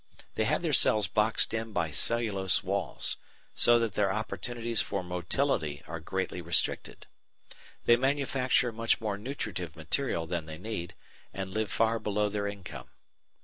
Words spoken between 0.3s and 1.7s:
They have their cells boxed